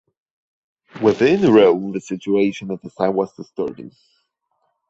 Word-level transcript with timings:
Within 0.99 1.53
Rome 1.53 1.91
the 1.91 2.01
situation 2.01 2.71
at 2.71 2.81
this 2.81 2.95
time 2.95 3.13
was 3.13 3.33
disturbing. 3.35 3.91